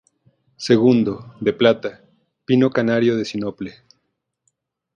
[0.57, 2.01] Segundo, de plata,
[2.43, 3.71] pino canario de sinople.